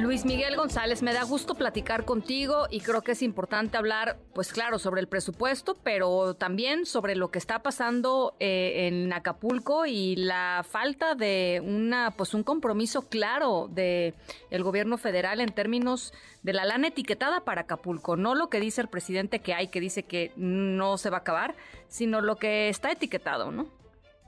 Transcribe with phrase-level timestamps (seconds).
[0.00, 4.52] Luis Miguel González, me da gusto platicar contigo y creo que es importante hablar, pues
[4.52, 10.14] claro, sobre el presupuesto, pero también sobre lo que está pasando eh, en Acapulco y
[10.16, 14.14] la falta de una, pues un compromiso claro de
[14.50, 18.80] el gobierno federal en términos de la lana etiquetada para Acapulco, no lo que dice
[18.80, 21.54] el presidente que hay, que dice que no se va a acabar,
[21.88, 23.66] sino lo que está etiquetado, ¿no?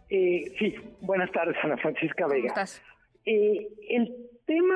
[0.08, 2.48] Eh, sí, buenas tardes, Ana Francisca Vega.
[2.48, 2.82] ¿Cómo estás?
[3.24, 4.12] Eh, el
[4.46, 4.74] tema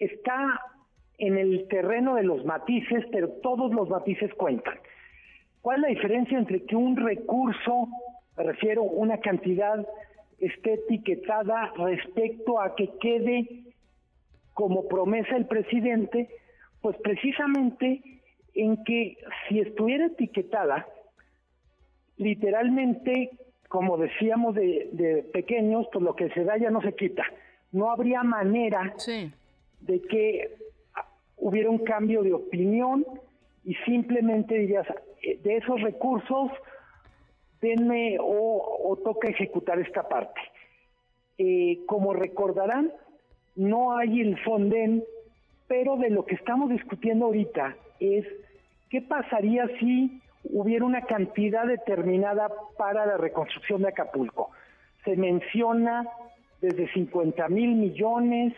[0.00, 0.60] está
[1.18, 4.78] en el terreno de los matices, pero todos los matices cuentan.
[5.60, 7.88] ¿Cuál es la diferencia entre que un recurso,
[8.36, 9.86] me refiero una cantidad,
[10.38, 13.74] esté etiquetada respecto a que quede
[14.54, 16.30] como promesa el presidente?
[16.80, 18.00] Pues precisamente
[18.54, 20.86] en que si estuviera etiquetada,
[22.16, 23.30] literalmente,
[23.68, 27.24] como decíamos de, de pequeños, pues lo que se da ya no se quita.
[27.72, 29.30] No habría manera Sí.
[29.80, 30.56] De que
[31.36, 33.04] hubiera un cambio de opinión
[33.64, 34.86] y simplemente dirías,
[35.22, 36.50] eh, de esos recursos,
[37.60, 40.40] denme o, toca ejecutar esta parte.
[41.38, 42.92] Eh, como recordarán,
[43.56, 45.04] no hay el fonden,
[45.68, 48.26] pero de lo que estamos discutiendo ahorita es
[48.88, 54.50] qué pasaría si hubiera una cantidad determinada para la reconstrucción de Acapulco.
[55.04, 56.06] Se menciona
[56.60, 58.54] desde 50 mil millones,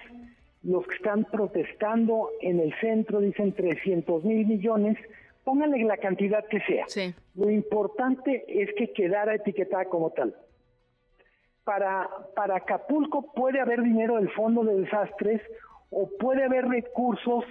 [0.62, 4.96] los que están protestando en el centro dicen 300 mil millones,
[5.44, 6.84] pónganle la cantidad que sea.
[6.88, 7.14] Sí.
[7.34, 10.34] Lo importante es que quedara etiquetada como tal.
[11.64, 15.40] Para, para Acapulco puede haber dinero del Fondo de Desastres
[15.90, 17.44] o puede haber recursos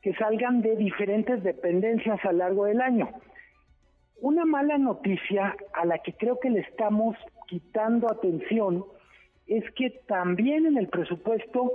[0.00, 3.08] que salgan de diferentes dependencias a lo largo del año.
[4.20, 7.16] Una mala noticia a la que creo que le estamos
[7.46, 8.84] quitando atención
[9.46, 11.72] es que también en el presupuesto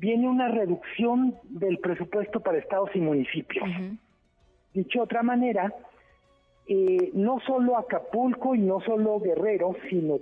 [0.00, 3.64] viene una reducción del presupuesto para estados y municipios.
[4.72, 5.72] Dicho de otra manera,
[6.66, 10.18] eh, no solo Acapulco y no solo Guerrero, sino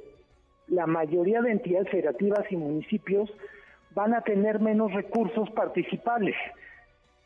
[0.68, 3.30] la mayoría de entidades federativas y municipios
[3.94, 6.36] van a tener menos recursos participables,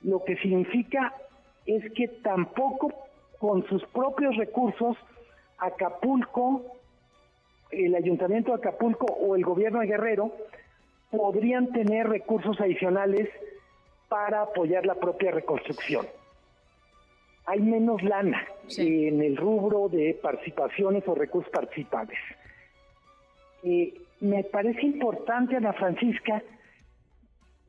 [0.02, 1.14] lo que significa
[1.64, 2.92] es que tampoco
[3.38, 4.96] con sus propios recursos
[5.58, 6.62] Acapulco,
[7.70, 10.32] el ayuntamiento de Acapulco o el gobierno de Guerrero
[11.10, 13.28] podrían tener recursos adicionales
[14.08, 16.06] para apoyar la propia reconstrucción.
[17.46, 19.06] Hay menos lana Sí.
[19.06, 22.18] en el rubro de participaciones o recursos participables.
[23.62, 26.42] Eh, me parece importante, Ana Francisca,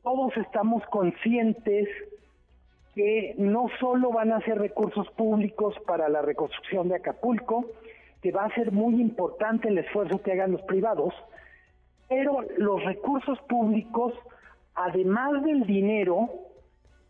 [0.02, 1.88] todos estamos conscientes
[2.94, 7.66] que no solo van a ser recursos públicos para la reconstrucción de Acapulco,
[8.22, 11.14] que va a ser muy importante el esfuerzo que hagan los privados,
[12.08, 14.14] pero los recursos públicos,
[14.74, 16.28] además del dinero,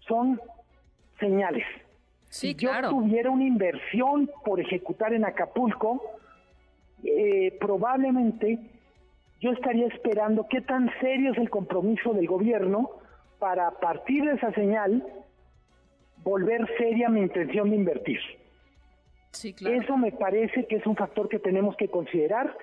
[0.01, 0.41] son
[1.21, 1.67] señales.
[2.29, 2.91] Sí, si yo claro.
[2.91, 6.03] tuviera una inversión por ejecutar en Acapulco,
[7.05, 8.59] eh, probablemente
[9.41, 12.91] yo estaría esperando qué tan serio es el compromiso del gobierno
[13.39, 15.05] para a partir de esa señal
[16.25, 18.19] volver seria mi intención de invertir.
[19.31, 19.81] Sí, claro.
[19.81, 22.57] Eso me parece que es un factor que tenemos que considerar.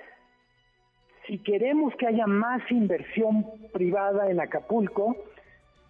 [1.27, 5.15] Si queremos que haya más inversión privada en Acapulco,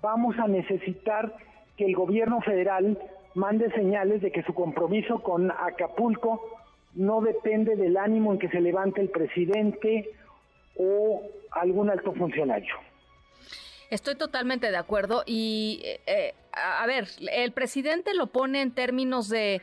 [0.01, 1.35] vamos a necesitar
[1.77, 2.97] que el gobierno federal
[3.33, 6.41] mande señales de que su compromiso con Acapulco
[6.93, 10.09] no depende del ánimo en que se levante el presidente
[10.77, 11.21] o
[11.51, 12.75] algún alto funcionario.
[13.89, 18.71] Estoy totalmente de acuerdo y, eh, eh, a a ver, el presidente lo pone en
[18.71, 19.61] términos de,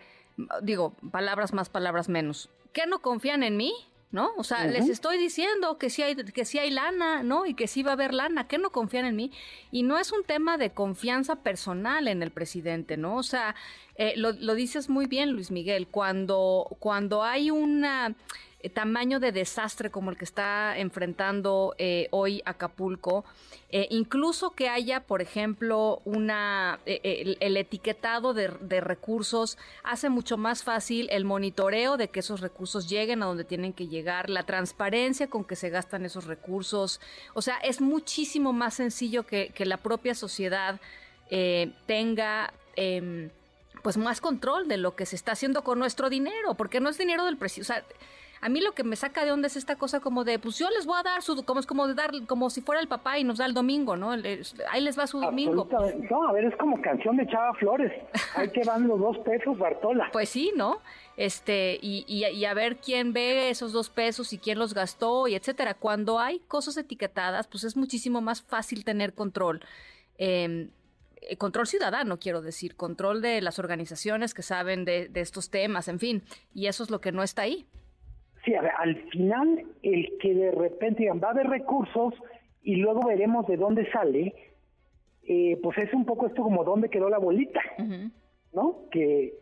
[0.62, 2.50] digo, palabras más, palabras menos.
[2.72, 3.72] ¿Qué no confían en mí?
[4.12, 4.31] ¿No?
[4.37, 7.47] O sea, les estoy diciendo que sí hay que sí hay lana, ¿no?
[7.47, 9.33] Y que sí va a haber lana, ¿qué no confían en mí?
[9.71, 13.16] Y no es un tema de confianza personal en el presidente, ¿no?
[13.16, 13.54] O sea,
[13.97, 18.15] eh, lo, lo dices muy bien, Luis Miguel, cuando, cuando hay una
[18.62, 23.24] eh, tamaño de desastre como el que está enfrentando eh, hoy Acapulco,
[23.70, 28.48] eh, incluso que haya, por ejemplo, una el, etiquetado de,
[28.80, 33.72] recursos hace mucho más fácil el monitoreo de que esos recursos lleguen a donde tienen
[33.72, 37.00] que llegar, la transparencia con que se gastan esos recursos,
[37.34, 40.80] o sea, es muchísimo más sencillo que, que la propia sociedad
[41.86, 43.30] tenga em,
[43.82, 46.98] pues más control de lo que se está haciendo con nuestro dinero, porque no es
[46.98, 47.72] dinero del presidente.
[47.72, 47.84] O sea,
[48.42, 50.68] a mí lo que me saca de onda es esta cosa como de, pues yo
[50.71, 53.18] les voy a dar su, como es como de dar, como si fuera el papá
[53.18, 54.10] y nos da el domingo, ¿no?
[54.10, 55.68] ahí les va su domingo.
[56.10, 57.92] No, a ver, es como canción de Chava Flores.
[58.36, 60.10] Ahí que van los dos pesos, Bartola.
[60.12, 60.80] Pues sí, ¿no?
[61.16, 65.34] Este, y, y, a ver quién ve esos dos pesos y quién los gastó y
[65.34, 65.74] etcétera.
[65.74, 69.60] Cuando hay cosas etiquetadas, pues es muchísimo más fácil tener control.
[70.18, 70.68] Eh,
[71.22, 76.00] eh, control ciudadano, quiero decir, control de las organizaciones que saben de, estos temas, en
[76.00, 76.22] fin,
[76.53, 77.65] y eso es lo que no está ahí.
[78.44, 82.15] Sí, a ver, al final el que de repente digan, va a haber recursos
[82.62, 84.34] y luego veremos de dónde sale,
[85.24, 87.60] eh, pues es un poco esto como dónde quedó la bolita,
[88.53, 88.89] ¿no?
[88.91, 89.34] Que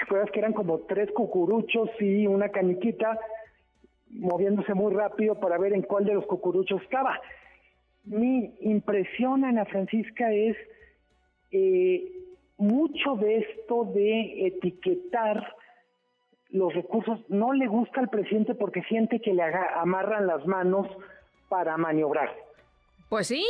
[0.00, 3.18] recuerdas que eran como tres cucuruchos y una caniquita
[4.10, 7.18] moviéndose muy rápido para ver en cuál de los cucuruchos estaba.
[8.04, 10.56] Mi impresión, Ana Francisca, es
[11.50, 12.12] eh,
[12.58, 15.56] mucho de esto de etiquetar
[16.52, 20.86] los recursos no le gusta al presidente porque siente que le amarran las manos
[21.48, 22.30] para maniobrar.
[23.08, 23.44] Pues sí.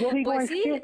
[0.00, 0.82] yo digo pues es que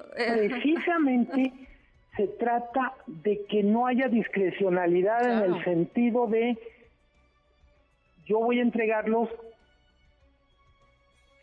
[0.48, 1.52] precisamente
[2.16, 6.58] se trata de que no haya discrecionalidad en el sentido de
[8.26, 9.28] yo voy a entregarlos,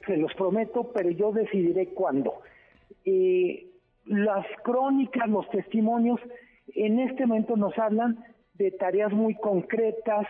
[0.06, 2.42] se los prometo, pero yo decidiré cuándo.
[3.04, 3.68] Eh,
[4.06, 6.22] las crónicas, los testimonios,
[6.76, 8.24] en este momento nos hablan
[8.58, 10.28] de tareas muy concretas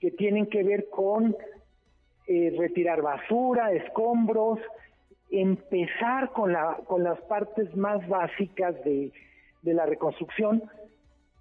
[0.00, 1.36] que tienen que ver con
[2.26, 4.58] eh, retirar basura, escombros,
[5.30, 9.12] empezar con, la, con las partes más básicas de
[9.62, 10.62] la reconstrucción,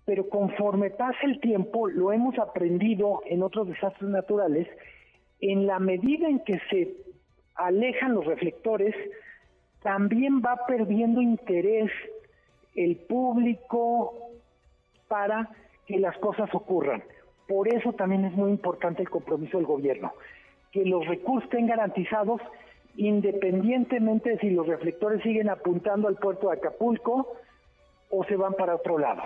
[0.05, 4.67] pero conforme pasa el tiempo, lo hemos aprendido en otros desastres naturales,
[5.41, 6.95] en la medida en que se
[7.55, 8.95] alejan los reflectores,
[9.81, 11.91] también va perdiendo interés
[12.75, 14.13] el público
[15.07, 15.49] para
[15.85, 17.03] que las cosas ocurran.
[17.47, 20.13] Por eso también es muy importante el compromiso del gobierno,
[20.71, 22.41] que los recursos estén garantizados
[22.97, 27.35] independientemente de si los reflectores siguen apuntando al puerto de Acapulco
[28.09, 29.21] o se van para otro lado.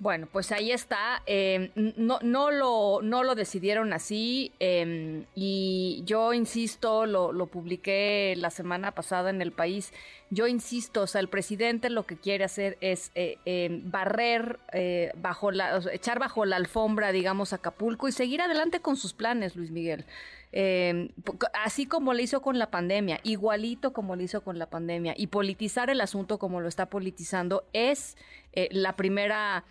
[0.00, 1.22] Bueno, pues ahí está.
[1.24, 8.34] Em, no, no, lo, no lo decidieron así em, y yo insisto, lo, lo, publiqué
[8.36, 9.92] la semana pasada en el país.
[10.30, 15.12] Yo insisto, o sea, el presidente lo que quiere hacer es eh, em, barrer eh,
[15.14, 19.70] bajo la, echar bajo la alfombra, digamos, Acapulco y seguir adelante con sus planes, Luis
[19.70, 20.06] Miguel.
[20.56, 21.10] Eh,
[21.52, 25.26] así como le hizo con la pandemia, igualito como le hizo con la pandemia, y
[25.26, 28.16] politizar el asunto como lo está politizando es
[28.52, 29.64] eh, la primera,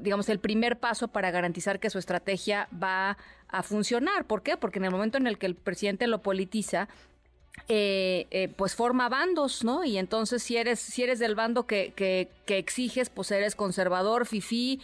[0.00, 3.18] digamos, el primer paso para garantizar que su estrategia va
[3.48, 4.24] a funcionar.
[4.24, 4.56] ¿Por qué?
[4.56, 6.88] Porque en el momento en el que el presidente lo politiza,
[7.68, 9.84] eh, eh, pues forma bandos, ¿no?
[9.84, 14.80] Y entonces si eres, si eres del bando que, que, exiges, pues eres conservador, fifí,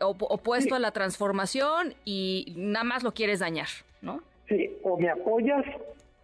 [0.00, 3.68] opuesto a la transformación y nada más lo quieres dañar.
[4.48, 5.64] Sí, o me apoyas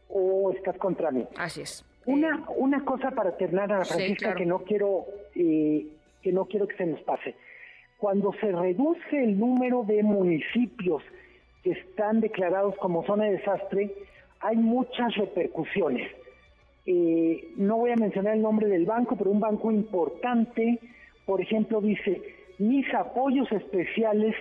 [0.08, 1.26] o estás contra mí.
[1.36, 1.84] Así es.
[2.06, 5.86] Una, una cosa para terminar, Ana Francisca, que no quiero eh,
[6.22, 7.34] que no quiero que se nos pase.
[7.98, 11.02] Cuando se reduce el número de municipios
[11.62, 13.92] que están declarados como zona de desastre,
[14.40, 16.10] hay muchas repercusiones.
[16.86, 20.80] Eh, no voy a mencionar el nombre del banco, pero un banco importante,
[21.24, 22.20] por ejemplo, dice,
[22.58, 24.34] mis apoyos especiales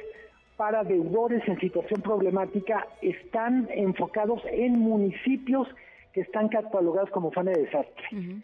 [0.62, 5.68] para deudores en situación problemática están enfocados en municipios
[6.14, 8.44] que están catalogados como zona de desastre.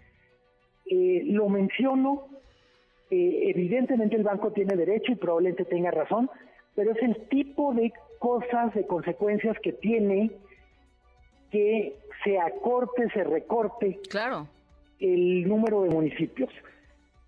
[0.87, 2.25] Eh, lo menciono,
[3.11, 6.27] eh, evidentemente el banco tiene derecho y probablemente tenga razón,
[6.73, 10.31] pero es el tipo de cosas, de consecuencias que tiene
[11.51, 14.47] que se acorte, se recorte claro.
[14.99, 16.49] el número de municipios.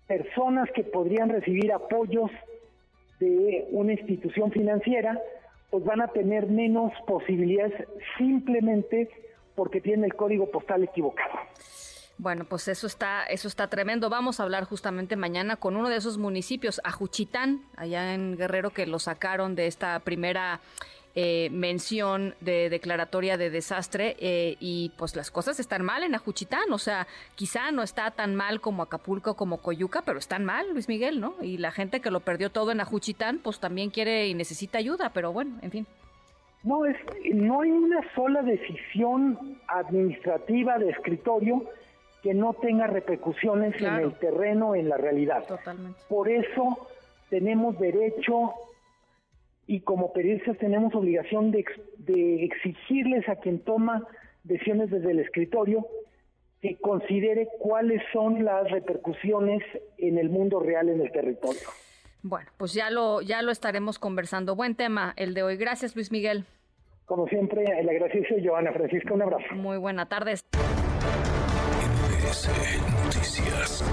[0.08, 2.32] Personas que podrían recibir apoyos
[3.20, 5.20] de una institución financiera,
[5.70, 7.86] pues van a tener menos posibilidades
[8.18, 9.08] simplemente
[9.54, 11.38] porque tienen el código postal equivocado.
[12.18, 14.10] Bueno, pues eso está, eso está tremendo.
[14.10, 18.86] Vamos a hablar justamente mañana con uno de esos municipios, Ajuchitán, allá en Guerrero, que
[18.86, 20.60] lo sacaron de esta primera
[21.14, 26.72] eh, mención de declaratoria de desastre eh, y pues las cosas están mal en Ajuchitán,
[26.72, 30.88] o sea, quizá no está tan mal como Acapulco, como Coyuca, pero están mal, Luis
[30.88, 31.34] Miguel, ¿no?
[31.42, 35.10] Y la gente que lo perdió todo en Ajuchitán, pues también quiere y necesita ayuda,
[35.12, 35.86] pero bueno, en fin.
[36.62, 36.96] No, es,
[37.32, 41.64] no hay una sola decisión administrativa de escritorio
[42.22, 45.44] que no tenga repercusiones en el terreno, en la realidad.
[45.46, 45.98] Totalmente.
[46.08, 46.86] Por eso
[47.30, 48.52] tenemos derecho
[49.70, 51.64] y como periodistas tenemos obligación de,
[52.44, 54.04] exigirles a quien toma
[54.42, 55.86] decisiones desde el escritorio
[56.60, 59.62] que considere cuáles son las repercusiones
[59.96, 61.68] en el mundo real, en el territorio.
[62.22, 64.56] Bueno, pues ya lo, ya lo estaremos conversando.
[64.56, 65.56] Buen tema el de hoy.
[65.56, 66.46] Gracias, Luis Miguel.
[67.04, 69.54] Como siempre, el agradecido yo, Ana Francisca, un abrazo.
[69.54, 70.34] Muy buena tarde.
[73.04, 73.84] Noticias.